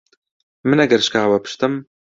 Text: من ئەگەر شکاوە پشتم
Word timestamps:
من 0.67 0.77
ئەگەر 0.83 0.99
شکاوە 1.07 1.37
پشتم 1.43 1.73